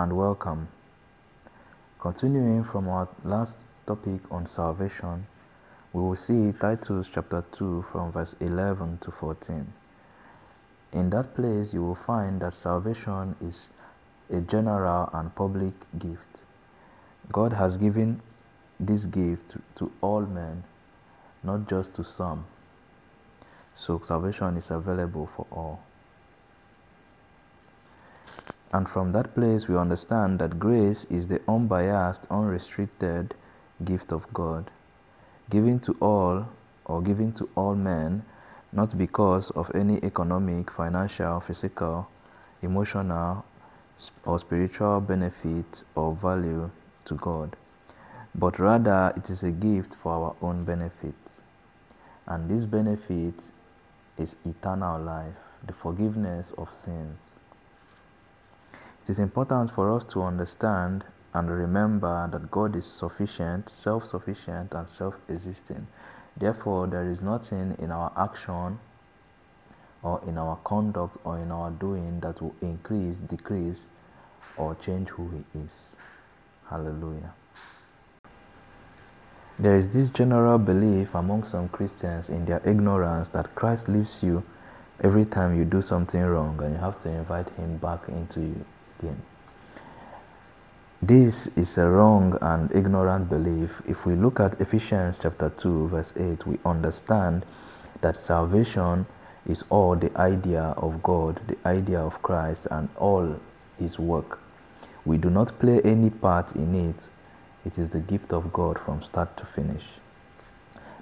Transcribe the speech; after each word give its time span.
And 0.00 0.16
welcome. 0.16 0.68
Continuing 2.00 2.64
from 2.64 2.88
our 2.88 3.06
last 3.22 3.52
topic 3.86 4.20
on 4.30 4.48
salvation, 4.56 5.26
we 5.92 6.00
will 6.00 6.16
see 6.26 6.58
Titus 6.58 7.06
chapter 7.14 7.44
2 7.58 7.84
from 7.92 8.10
verse 8.10 8.34
11 8.40 9.00
to 9.04 9.10
14. 9.20 9.70
In 10.94 11.10
that 11.10 11.34
place, 11.36 11.74
you 11.74 11.82
will 11.84 11.98
find 12.06 12.40
that 12.40 12.54
salvation 12.62 13.36
is 13.42 13.54
a 14.34 14.40
general 14.40 15.10
and 15.12 15.34
public 15.34 15.74
gift. 15.98 16.32
God 17.30 17.52
has 17.52 17.76
given 17.76 18.22
this 18.80 19.02
gift 19.04 19.52
to 19.80 19.92
all 20.00 20.22
men, 20.22 20.64
not 21.42 21.68
just 21.68 21.94
to 21.96 22.06
some. 22.16 22.46
So, 23.86 24.00
salvation 24.08 24.56
is 24.56 24.70
available 24.70 25.28
for 25.36 25.46
all. 25.52 25.80
And 28.72 28.88
from 28.88 29.12
that 29.12 29.34
place, 29.34 29.66
we 29.68 29.76
understand 29.76 30.38
that 30.38 30.60
grace 30.60 31.04
is 31.10 31.26
the 31.28 31.40
unbiased, 31.48 32.20
unrestricted 32.30 33.34
gift 33.84 34.12
of 34.12 34.22
God, 34.32 34.70
given 35.50 35.80
to 35.80 35.96
all 36.00 36.46
or 36.84 37.02
given 37.02 37.32
to 37.34 37.48
all 37.56 37.74
men, 37.74 38.24
not 38.72 38.96
because 38.96 39.50
of 39.56 39.70
any 39.74 39.98
economic, 40.04 40.70
financial, 40.70 41.40
physical, 41.40 42.08
emotional, 42.62 43.44
or 44.24 44.38
spiritual 44.40 45.00
benefit 45.00 45.66
or 45.94 46.16
value 46.16 46.70
to 47.06 47.14
God, 47.16 47.56
but 48.34 48.58
rather 48.58 49.12
it 49.16 49.30
is 49.30 49.42
a 49.42 49.50
gift 49.50 49.92
for 50.02 50.12
our 50.12 50.36
own 50.40 50.64
benefit. 50.64 51.14
And 52.26 52.48
this 52.48 52.64
benefit 52.64 53.34
is 54.18 54.28
eternal 54.44 55.00
life, 55.00 55.34
the 55.66 55.72
forgiveness 55.72 56.46
of 56.56 56.68
sins. 56.84 57.18
It 59.08 59.12
is 59.12 59.18
important 59.18 59.72
for 59.74 59.94
us 59.96 60.04
to 60.12 60.22
understand 60.22 61.04
and 61.32 61.50
remember 61.50 62.28
that 62.32 62.50
God 62.50 62.76
is 62.76 62.84
sufficient, 62.98 63.70
self 63.82 64.08
sufficient, 64.10 64.72
and 64.72 64.86
self 64.98 65.14
existing. 65.28 65.86
Therefore, 66.36 66.86
there 66.86 67.10
is 67.10 67.20
nothing 67.20 67.76
in 67.78 67.90
our 67.90 68.12
action 68.16 68.78
or 70.02 70.20
in 70.26 70.38
our 70.38 70.56
conduct 70.64 71.16
or 71.24 71.38
in 71.38 71.50
our 71.50 71.70
doing 71.70 72.20
that 72.20 72.40
will 72.40 72.54
increase, 72.60 73.16
decrease, 73.28 73.78
or 74.56 74.76
change 74.84 75.08
who 75.10 75.30
He 75.30 75.58
is. 75.60 75.70
Hallelujah. 76.68 77.34
There 79.58 79.76
is 79.76 79.92
this 79.92 80.08
general 80.10 80.58
belief 80.58 81.14
among 81.14 81.48
some 81.50 81.68
Christians 81.68 82.28
in 82.28 82.46
their 82.46 82.62
ignorance 82.66 83.28
that 83.32 83.54
Christ 83.54 83.88
leaves 83.88 84.22
you 84.22 84.42
every 85.02 85.26
time 85.26 85.56
you 85.56 85.64
do 85.64 85.82
something 85.82 86.20
wrong 86.20 86.60
and 86.62 86.74
you 86.74 86.80
have 86.80 87.02
to 87.02 87.08
invite 87.10 87.48
Him 87.56 87.76
back 87.76 88.08
into 88.08 88.40
you 88.40 88.64
again. 89.00 89.22
This 91.02 91.34
is 91.56 91.78
a 91.78 91.86
wrong 91.86 92.36
and 92.42 92.70
ignorant 92.72 93.30
belief. 93.30 93.70
If 93.88 94.04
we 94.04 94.14
look 94.14 94.38
at 94.38 94.60
Ephesians 94.60 95.16
chapter 95.22 95.50
2, 95.60 95.88
verse 95.88 96.10
8, 96.16 96.46
we 96.46 96.58
understand 96.64 97.46
that 98.02 98.26
salvation 98.26 99.06
is 99.48 99.62
all 99.70 99.96
the 99.96 100.14
idea 100.18 100.74
of 100.76 101.02
God, 101.02 101.40
the 101.48 101.56
idea 101.66 101.98
of 101.98 102.20
Christ, 102.22 102.60
and 102.70 102.90
all 102.96 103.40
His 103.78 103.98
work. 103.98 104.38
We 105.06 105.16
do 105.16 105.30
not 105.30 105.58
play 105.58 105.80
any 105.84 106.10
part 106.10 106.54
in 106.54 106.74
it. 106.90 106.96
It 107.64 107.80
is 107.80 107.90
the 107.90 108.00
gift 108.00 108.32
of 108.32 108.52
God 108.52 108.78
from 108.84 109.02
start 109.02 109.36
to 109.38 109.48
finish. 109.54 109.84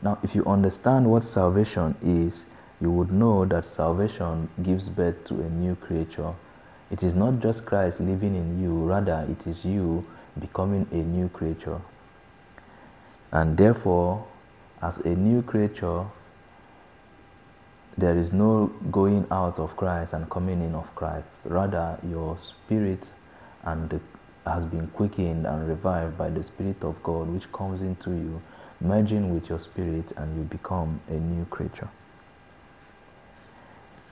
Now, 0.00 0.18
if 0.22 0.34
you 0.34 0.44
understand 0.44 1.10
what 1.10 1.32
salvation 1.34 1.96
is, 2.02 2.38
you 2.80 2.92
would 2.92 3.10
know 3.10 3.44
that 3.46 3.64
salvation 3.76 4.48
gives 4.62 4.88
birth 4.88 5.26
to 5.26 5.40
a 5.40 5.50
new 5.50 5.74
creature. 5.74 6.34
It 6.90 7.02
is 7.02 7.14
not 7.14 7.40
just 7.40 7.64
Christ 7.66 8.00
living 8.00 8.34
in 8.34 8.62
you, 8.62 8.84
rather, 8.84 9.26
it 9.28 9.48
is 9.48 9.56
you 9.64 10.04
becoming 10.40 10.86
a 10.90 10.96
new 10.96 11.28
creature. 11.28 11.80
And 13.30 13.58
therefore, 13.58 14.26
as 14.80 14.94
a 15.04 15.10
new 15.10 15.42
creature, 15.42 16.06
there 17.98 18.16
is 18.16 18.32
no 18.32 18.72
going 18.90 19.26
out 19.30 19.58
of 19.58 19.76
Christ 19.76 20.12
and 20.12 20.30
coming 20.30 20.62
in 20.62 20.74
of 20.74 20.86
Christ. 20.94 21.26
Rather, 21.44 21.98
your 22.08 22.38
spirit 22.64 23.02
and 23.64 23.90
the, 23.90 24.00
has 24.46 24.64
been 24.70 24.86
quickened 24.88 25.46
and 25.46 25.68
revived 25.68 26.16
by 26.16 26.30
the 26.30 26.44
Spirit 26.54 26.76
of 26.82 27.02
God, 27.02 27.28
which 27.28 27.50
comes 27.52 27.82
into 27.82 28.12
you, 28.12 28.40
merging 28.80 29.34
with 29.34 29.48
your 29.50 29.60
spirit, 29.62 30.04
and 30.16 30.36
you 30.36 30.44
become 30.44 31.00
a 31.08 31.14
new 31.14 31.44
creature. 31.46 31.90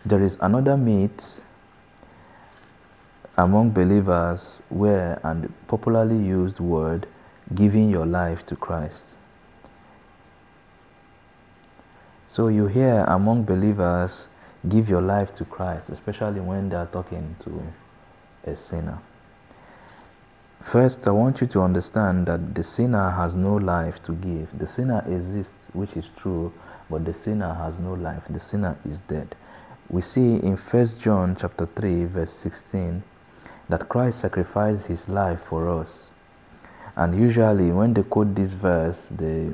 There 0.04 0.22
is 0.22 0.32
another 0.41 0.76
myth 0.76 1.22
among 3.36 3.70
believers 3.70 4.41
where 4.69 5.20
and 5.22 5.52
popularly 5.69 6.16
used 6.16 6.58
word 6.58 7.06
giving 7.54 7.91
your 7.91 8.06
life 8.06 8.44
to 8.47 8.56
Christ. 8.56 9.04
So 12.28 12.48
you 12.48 12.66
hear 12.66 13.00
among 13.04 13.44
believers 13.44 14.10
give 14.69 14.88
your 14.88 15.02
life 15.02 15.34
to 15.36 15.44
Christ, 15.44 15.84
especially 15.91 16.41
when 16.41 16.70
they 16.70 16.76
are 16.76 16.86
talking 16.86 17.36
to 17.44 17.72
a 18.50 18.56
sinner. 18.69 18.98
First, 20.72 21.06
I 21.06 21.10
want 21.10 21.41
you 21.41 21.47
to 21.48 21.62
understand 21.62 22.26
that 22.26 22.54
the 22.54 22.64
sinner 22.64 23.10
has 23.10 23.34
no 23.34 23.54
life 23.54 24.03
to 24.06 24.12
give. 24.12 24.58
The 24.58 24.68
sinner 24.74 25.00
exists, 25.06 25.54
which 25.72 25.92
is 25.92 26.04
true, 26.16 26.53
but 26.91 27.04
the 27.04 27.14
sinner 27.24 27.54
has 27.54 27.74
no 27.78 27.94
life. 27.94 28.24
The 28.28 28.41
sinner 28.41 28.76
is 28.84 28.98
dead. 29.08 29.36
We 29.88 30.03
see 30.03 30.36
in 30.42 30.56
1 30.56 30.98
John 31.00 31.36
chapter 31.41 31.66
3 31.66 32.06
verse 32.06 32.32
16 32.42 33.04
that 33.69 33.88
Christ 33.88 34.21
sacrificed 34.21 34.87
his 34.87 35.00
life 35.09 35.41
for 35.49 35.69
us. 35.81 35.88
And 36.97 37.19
usually 37.19 37.71
when 37.72 37.94
they 37.94 38.03
quote 38.03 38.34
this 38.34 38.50
verse, 38.50 38.97
they 39.10 39.50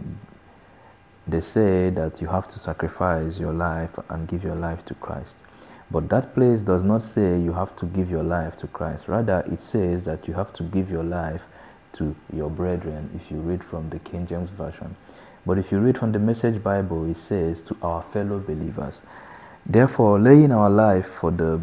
they 1.26 1.40
say 1.40 1.90
that 1.90 2.20
you 2.20 2.26
have 2.26 2.52
to 2.52 2.58
sacrifice 2.58 3.38
your 3.38 3.52
life 3.52 3.90
and 4.08 4.28
give 4.28 4.42
your 4.42 4.56
life 4.56 4.84
to 4.86 4.94
Christ. 4.94 5.30
But 5.90 6.08
that 6.08 6.34
place 6.34 6.60
does 6.60 6.82
not 6.82 7.02
say 7.14 7.38
you 7.40 7.52
have 7.52 7.76
to 7.76 7.86
give 7.86 8.10
your 8.10 8.24
life 8.24 8.56
to 8.58 8.66
Christ. 8.66 9.06
Rather, 9.06 9.40
it 9.46 9.60
says 9.70 10.04
that 10.04 10.26
you 10.26 10.34
have 10.34 10.52
to 10.54 10.64
give 10.64 10.90
your 10.90 11.04
life 11.04 11.42
to 11.98 12.16
your 12.32 12.50
brethren 12.50 13.10
if 13.14 13.30
you 13.30 13.38
read 13.38 13.62
from 13.62 13.90
the 13.90 13.98
King 13.98 14.26
James 14.26 14.50
Version. 14.50 14.96
But 15.44 15.58
if 15.58 15.70
you 15.70 15.78
read 15.78 15.98
from 15.98 16.12
the 16.12 16.18
Message 16.18 16.62
Bible, 16.62 17.10
it 17.10 17.18
says 17.28 17.58
to 17.68 17.76
our 17.82 18.04
fellow 18.12 18.38
believers. 18.38 18.94
Therefore, 19.66 20.18
laying 20.18 20.50
our 20.50 20.70
life 20.70 21.06
for 21.20 21.30
the 21.30 21.60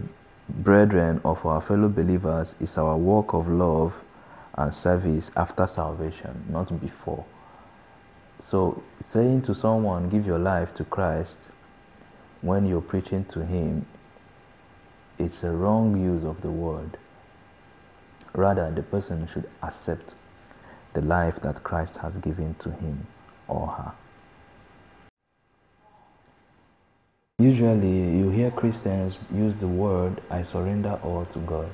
brethren 0.50 1.22
of 1.24 1.46
our 1.46 1.62
fellow 1.62 1.90
believers 1.90 2.50
is 2.60 2.78
our 2.78 2.98
work 2.98 3.34
of 3.34 3.48
love 3.48 3.94
and 4.56 4.74
service 4.74 5.26
after 5.36 5.70
salvation, 5.74 6.46
not 6.50 6.80
before. 6.82 7.26
So, 8.52 8.84
saying 9.14 9.44
to 9.44 9.56
someone, 9.56 10.10
give 10.10 10.26
your 10.26 10.40
life 10.40 10.70
to 10.78 10.84
Christ 10.84 11.38
when 12.42 12.66
you're 12.66 12.82
preaching 12.82 13.26
to 13.34 13.46
Him, 13.46 13.86
it's 15.18 15.44
a 15.44 15.52
wrong 15.52 16.02
use 16.02 16.24
of 16.24 16.42
the 16.42 16.50
word. 16.50 16.98
Rather, 18.34 18.72
the 18.72 18.84
person 18.84 19.28
should 19.34 19.50
accept 19.62 20.12
the 20.94 21.02
life 21.02 21.36
that 21.44 21.64
Christ 21.64 21.94
has 22.02 22.14
given 22.22 22.56
to 22.64 22.72
him 22.72 23.08
or 23.48 23.68
her. 23.68 23.94
Usually, 27.40 28.18
you 28.18 28.32
hear 28.32 28.52
Christians 28.52 29.16
use 29.34 29.56
the 29.62 29.68
word, 29.68 30.22
I 30.30 30.44
surrender 30.44 31.00
all 31.02 31.26
to 31.32 31.40
God. 31.40 31.72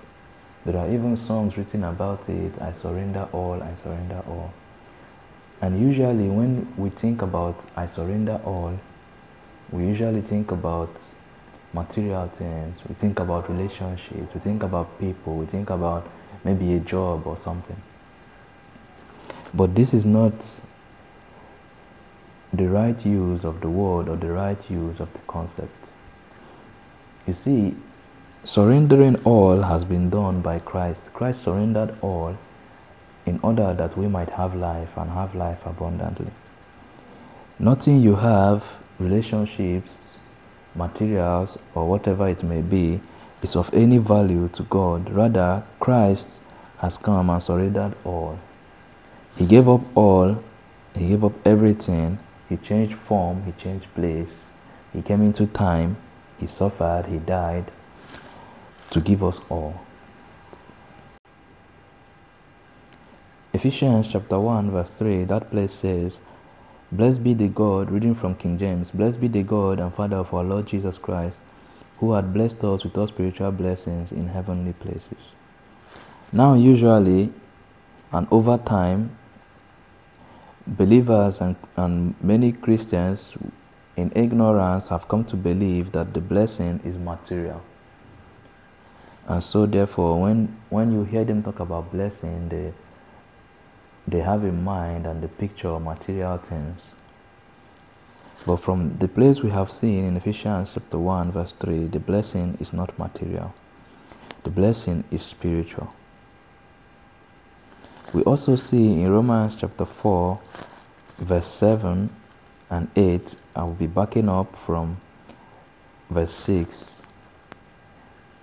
There 0.64 0.78
are 0.78 0.88
even 0.92 1.18
songs 1.18 1.58
written 1.58 1.84
about 1.84 2.30
it, 2.30 2.54
I 2.62 2.74
surrender 2.74 3.28
all, 3.32 3.64
I 3.64 3.74
surrender 3.84 4.22
all. 4.28 4.54
And 5.62 5.80
usually, 5.80 6.30
when 6.30 6.72
we 6.78 6.92
think 6.92 7.24
about 7.24 7.60
I 7.76 7.88
surrender 7.88 8.40
all, 8.46 8.80
we 9.72 9.88
usually 9.88 10.22
think 10.22 10.52
about 10.52 10.96
material 11.74 12.32
things, 12.38 12.78
we 12.88 12.94
think 12.96 13.20
about 13.20 13.50
relationships, 13.50 14.36
we 14.36 14.40
think 14.42 14.62
about 14.62 15.00
people, 15.00 15.36
we 15.36 15.48
think 15.48 15.72
about 15.72 16.08
maybe 16.44 16.74
a 16.76 16.80
job 16.80 17.26
or 17.26 17.40
something. 17.44 17.82
But 19.52 19.74
this 19.74 19.96
is 19.96 20.06
not 20.06 20.34
the 22.56 22.70
right 22.70 23.06
use 23.06 23.44
of 23.44 23.62
the 23.62 23.70
word 23.70 24.08
or 24.08 24.16
the 24.16 24.32
right 24.32 24.70
use 24.70 25.00
of 25.00 25.12
the 25.14 25.20
concept. 25.28 25.74
You 27.28 27.36
see, 27.44 27.76
surrendering 28.44 29.16
all 29.24 29.62
has 29.64 29.84
been 29.84 30.10
done 30.10 30.42
by 30.42 30.60
Christ. 30.60 31.00
Christ 31.14 31.44
surrendered 31.44 31.96
all 32.02 32.38
in 33.26 33.40
order 33.42 33.74
that 33.74 33.98
we 33.98 34.08
might 34.08 34.30
have 34.30 34.56
life 34.56 34.90
and 34.96 35.10
have 35.12 35.34
life 35.34 35.60
abundantly. 35.66 36.32
Nothing 37.58 38.02
you 38.02 38.16
have, 38.16 38.64
relationships, 39.00 39.90
materials, 40.76 41.58
or 41.74 41.88
whatever 41.88 42.28
it 42.28 42.44
may 42.44 42.62
be, 42.62 43.02
is 43.42 43.56
of 43.56 43.74
any 43.74 43.98
value 43.98 44.50
to 44.50 44.64
God. 44.64 45.10
Rather, 45.10 45.64
Christ 45.80 46.26
has 46.80 46.98
come 46.98 47.30
and 47.30 47.42
surrendered 47.42 47.96
all. 48.04 48.40
He 49.38 49.46
gave 49.46 49.68
up 49.68 49.82
all, 49.96 50.44
He 50.96 51.08
gave 51.08 51.24
up 51.24 51.34
everything. 51.46 52.20
He 52.50 52.58
changed 52.58 52.96
form, 53.08 53.44
He 53.44 53.52
changed 53.64 53.88
place. 53.96 54.30
He 54.94 55.02
came 55.02 55.22
into 55.22 55.48
time, 55.48 55.98
He 56.40 56.48
suffered, 56.48 57.06
He 57.08 57.18
died 57.18 57.72
to 58.92 59.00
give 59.02 59.24
us 59.24 59.40
all. 59.50 59.82
Ephesians 63.54 64.08
chapter 64.12 64.40
1, 64.40 64.72
verse 64.72 64.90
3, 64.98 65.24
that 65.26 65.50
place 65.50 65.72
says, 65.82 66.14
Blessed 66.92 67.24
be 67.24 67.34
the 67.34 67.48
God, 67.48 67.90
reading 67.90 68.14
from 68.14 68.36
King 68.36 68.60
James, 68.60 68.90
blessed 68.90 69.20
be 69.20 69.28
the 69.28 69.44
God 69.44 69.80
and 69.80 69.94
Father 69.94 70.18
of 70.18 70.34
our 70.34 70.44
Lord 70.44 70.68
Jesus 70.68 70.98
Christ, 70.98 71.36
who 72.00 72.14
had 72.14 72.34
blessed 72.34 72.64
us 72.64 72.84
with 72.84 72.98
all 72.98 73.08
spiritual 73.08 73.52
blessings 73.52 74.12
in 74.12 74.28
heavenly 74.28 74.74
places. 74.74 75.34
Now, 76.32 76.54
usually, 76.54 77.32
and 78.12 78.28
over 78.30 78.58
time, 78.58 79.18
believers 80.68 81.36
and, 81.40 81.56
and 81.78 82.16
many 82.22 82.52
Christians 82.52 83.20
in 83.96 84.12
ignorance 84.16 84.88
have 84.88 85.08
come 85.08 85.24
to 85.26 85.36
believe 85.36 85.92
that 85.94 86.14
the 86.14 86.20
blessing 86.20 86.82
is 86.84 86.98
material. 86.98 87.62
And 89.28 89.44
so, 89.44 89.66
therefore, 89.66 90.22
when, 90.22 90.56
when 90.70 90.92
you 90.92 91.04
hear 91.04 91.24
them 91.24 91.44
talk 91.44 91.60
about 91.60 91.92
blessing, 91.92 92.50
they, 92.50 92.74
they 94.08 94.20
have 94.24 94.44
in 94.44 94.64
mind 94.64 95.08
and 95.08 95.24
the 95.24 95.28
picture 95.28 95.70
of 95.70 95.82
material 95.82 96.38
things. 96.38 96.80
But 98.46 98.58
from 98.58 98.98
the 99.00 99.08
place 99.08 99.42
we 99.42 99.50
have 99.50 99.72
seen 99.72 100.06
in 100.06 100.18
Ephesians 100.18 100.70
chapter 100.74 101.00
1, 101.00 101.32
verse 101.32 101.54
3, 101.60 101.88
the 101.88 102.00
blessing 102.00 102.58
is 102.60 102.72
not 102.72 102.98
material, 103.00 103.56
the 104.44 104.52
blessing 104.52 105.04
is 105.10 105.24
spiritual. 105.24 105.92
We 108.16 108.24
also 108.24 108.56
see 108.56 108.78
in 108.78 109.12
Romans 109.12 109.54
chapter 109.60 109.86
4, 109.86 110.40
verse 111.20 111.52
7 111.60 112.10
and 112.70 112.88
8, 112.96 113.22
I 113.56 113.64
will 113.64 113.74
be 113.74 113.88
backing 113.88 114.30
up 114.30 114.56
from 114.66 115.02
verse 116.10 116.34
6 116.46 116.70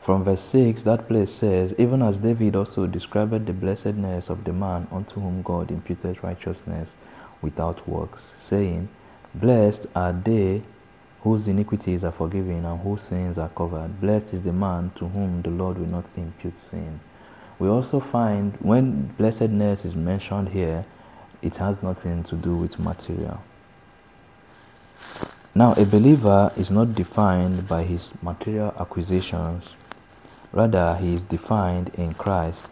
from 0.05 0.25
verse 0.25 0.43
6, 0.51 0.83
that 0.83 1.07
place 1.07 1.33
says, 1.33 1.73
Even 1.79 2.03
as 2.03 2.17
David 2.17 2.57
also 2.57 2.89
described 2.89 3.47
the 3.47 3.53
blessedness 3.53 4.29
of 4.29 4.43
the 4.43 4.53
man 4.53 4.89
unto 4.91 5.21
whom 5.21 5.43
God 5.43 5.71
imputed 5.71 6.25
righteousness 6.25 6.89
without 7.41 7.89
works, 7.89 8.21
saying, 8.51 8.89
Blessed 9.33 9.87
are 9.95 10.13
they 10.13 10.63
whose 11.21 11.47
iniquities 11.47 12.03
are 12.03 12.11
forgiven 12.11 12.65
and 12.65 12.81
whose 12.81 13.01
sins 13.09 13.39
are 13.39 13.51
covered. 13.51 14.01
Blessed 14.01 14.35
is 14.35 14.43
the 14.43 14.53
man 14.53 14.91
to 14.97 15.07
whom 15.07 15.41
the 15.41 15.51
Lord 15.51 15.79
will 15.79 15.87
not 15.87 16.07
impute 16.17 16.59
sin. 16.69 16.99
We 17.63 17.69
also 17.69 18.01
find 18.01 18.57
when 18.61 19.15
blessedness 19.17 19.85
is 19.85 19.95
mentioned 19.95 20.49
here, 20.49 20.85
it 21.43 21.57
has 21.59 21.77
nothing 21.83 22.25
to 22.25 22.35
do 22.35 22.57
with 22.57 22.79
material. 22.79 23.41
Now, 25.55 25.75
a 25.75 25.85
believer 25.85 26.53
is 26.57 26.71
not 26.71 26.95
defined 26.95 27.69
by 27.69 27.85
his 27.85 28.11
material 28.21 28.75
acquisitions 28.79 29.65
Rather, 30.53 30.99
he 31.01 31.15
is 31.15 31.25
defined 31.25 31.91
in 31.95 32.13
Christ, 32.13 32.69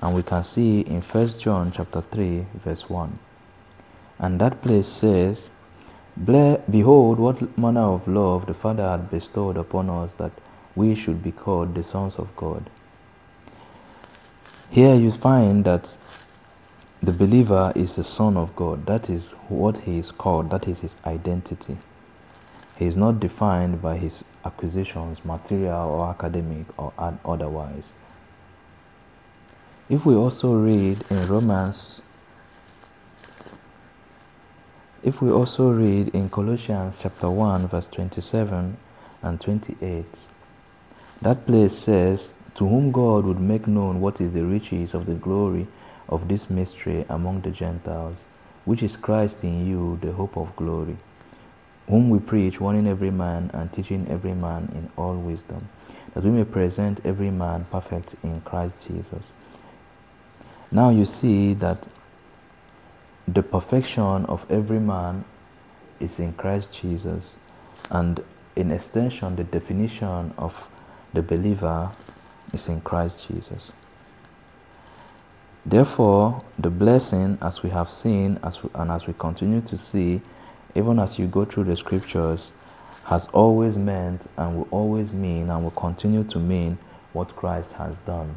and 0.00 0.14
we 0.14 0.22
can 0.22 0.44
see 0.44 0.80
in 0.82 1.02
1 1.02 1.40
John 1.40 1.72
chapter 1.74 2.02
3, 2.02 2.46
verse 2.64 2.88
1. 2.88 3.18
And 4.20 4.40
that 4.40 4.62
place 4.62 4.86
says, 4.86 5.38
Behold, 6.24 7.18
what 7.18 7.58
manner 7.58 7.94
of 7.94 8.06
love 8.06 8.46
the 8.46 8.54
Father 8.54 8.88
had 8.88 9.10
bestowed 9.10 9.56
upon 9.56 9.90
us 9.90 10.10
that 10.18 10.30
we 10.76 10.94
should 10.94 11.20
be 11.20 11.32
called 11.32 11.74
the 11.74 11.82
sons 11.82 12.14
of 12.16 12.28
God. 12.36 12.70
Here 14.70 14.94
you 14.94 15.10
find 15.10 15.64
that 15.64 15.84
the 17.02 17.10
believer 17.10 17.72
is 17.74 17.94
the 17.94 18.04
son 18.04 18.36
of 18.36 18.54
God. 18.54 18.86
That 18.86 19.10
is 19.10 19.22
what 19.48 19.78
he 19.78 19.98
is 19.98 20.12
called, 20.12 20.50
that 20.50 20.68
is 20.68 20.78
his 20.78 20.92
identity. 21.04 21.76
He 22.76 22.86
is 22.86 22.96
not 22.96 23.18
defined 23.18 23.82
by 23.82 23.98
his 23.98 24.22
acquisitions, 24.44 25.24
material 25.24 25.88
or 25.88 26.08
academic 26.08 26.66
or 26.78 26.92
otherwise. 27.24 27.82
If 29.88 30.06
we 30.06 30.14
also 30.14 30.54
read 30.54 31.04
in 31.10 31.26
Romans, 31.26 32.00
if 35.02 35.20
we 35.20 35.32
also 35.32 35.70
read 35.70 36.10
in 36.10 36.30
Colossians 36.30 36.94
chapter 37.02 37.28
1, 37.28 37.66
verse 37.66 37.86
27 37.90 38.76
and 39.22 39.40
28, 39.40 40.04
that 41.22 41.44
place 41.44 41.76
says, 41.76 42.20
To 42.60 42.68
whom 42.68 42.92
God 42.92 43.24
would 43.24 43.40
make 43.40 43.66
known 43.66 44.00
what 44.00 44.20
is 44.20 44.32
the 44.32 44.44
riches 44.44 44.94
of 44.94 45.06
the 45.06 45.14
glory 45.14 45.66
of 46.08 46.28
this 46.28 46.48
mystery 46.48 47.04
among 47.08 47.40
the 47.40 47.50
Gentiles, 47.50 48.16
which 48.64 48.82
is 48.82 48.94
Christ 48.96 49.36
in 49.42 49.66
you, 49.66 49.98
the 50.00 50.12
hope 50.12 50.36
of 50.36 50.54
glory 50.54 50.96
whom 51.90 52.08
we 52.08 52.20
preach, 52.20 52.60
warning 52.60 52.86
every 52.86 53.10
man 53.10 53.50
and 53.52 53.72
teaching 53.72 54.06
every 54.08 54.32
man 54.32 54.70
in 54.76 54.88
all 54.96 55.16
wisdom, 55.16 55.68
that 56.14 56.22
we 56.22 56.30
may 56.30 56.44
present 56.44 57.00
every 57.04 57.30
man 57.30 57.66
perfect 57.70 58.14
in 58.22 58.40
Christ 58.42 58.76
Jesus. 58.86 59.24
Now 60.70 60.90
you 60.90 61.04
see 61.04 61.52
that 61.54 61.82
the 63.26 63.42
perfection 63.42 64.24
of 64.26 64.46
every 64.48 64.78
man 64.78 65.24
is 65.98 66.12
in 66.16 66.32
Christ 66.34 66.68
Jesus, 66.80 67.24
and 67.90 68.22
in 68.54 68.70
extension, 68.70 69.34
the 69.34 69.44
definition 69.44 70.32
of 70.38 70.54
the 71.12 71.22
believer 71.22 71.90
is 72.52 72.66
in 72.66 72.80
Christ 72.80 73.16
Jesus. 73.28 73.70
Therefore, 75.64 76.42
the 76.58 76.70
blessing, 76.70 77.38
as 77.42 77.62
we 77.62 77.70
have 77.70 77.92
seen, 77.92 78.38
as 78.42 78.62
we, 78.62 78.70
and 78.74 78.90
as 78.90 79.06
we 79.06 79.12
continue 79.12 79.60
to 79.62 79.78
see, 79.78 80.22
even 80.74 80.98
as 80.98 81.18
you 81.18 81.26
go 81.26 81.44
through 81.44 81.64
the 81.64 81.76
scriptures, 81.76 82.40
has 83.04 83.26
always 83.32 83.76
meant 83.76 84.22
and 84.36 84.56
will 84.56 84.68
always 84.70 85.12
mean 85.12 85.50
and 85.50 85.62
will 85.62 85.70
continue 85.72 86.24
to 86.24 86.38
mean 86.38 86.78
what 87.12 87.34
Christ 87.36 87.68
has 87.76 87.94
done. 88.06 88.36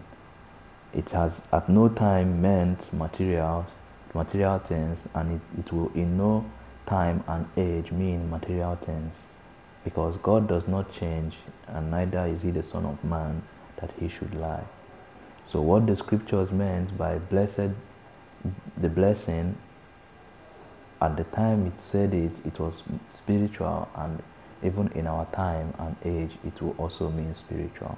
It 0.93 1.09
has 1.09 1.31
at 1.51 1.69
no 1.69 1.89
time 1.89 2.41
meant 2.41 2.91
materials, 2.93 3.65
material 4.13 4.59
things, 4.59 4.97
and 5.15 5.39
it, 5.39 5.59
it 5.59 5.71
will 5.71 5.91
in 5.93 6.17
no 6.17 6.45
time 6.87 7.23
and 7.27 7.47
age 7.55 7.91
mean 7.91 8.29
material 8.29 8.75
things. 8.85 9.13
Because 9.83 10.15
God 10.23 10.47
does 10.47 10.67
not 10.67 10.93
change, 10.99 11.35
and 11.67 11.89
neither 11.91 12.25
is 12.25 12.41
he 12.41 12.51
the 12.51 12.63
Son 12.63 12.85
of 12.85 13.03
Man 13.03 13.43
that 13.83 13.91
he 13.99 14.09
should 14.09 14.33
lie. 14.33 14.63
So, 15.51 15.61
what 15.61 15.85
the 15.85 15.95
scriptures 15.95 16.51
meant 16.51 16.97
by 16.97 17.17
blessed, 17.17 17.75
the 18.81 18.89
blessing 18.89 19.57
at 21.01 21.17
the 21.17 21.25
time 21.35 21.67
it 21.67 21.73
said 21.91 22.13
it, 22.13 22.31
it 22.45 22.59
was 22.59 22.81
spiritual, 23.17 23.89
and 23.95 24.23
even 24.63 24.87
in 24.95 25.05
our 25.05 25.25
time 25.35 25.73
and 25.79 25.95
age, 26.05 26.37
it 26.45 26.61
will 26.61 26.75
also 26.77 27.09
mean 27.09 27.35
spiritual. 27.35 27.97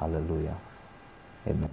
Hallelujah. 0.00 0.58
Amen. 1.46 1.70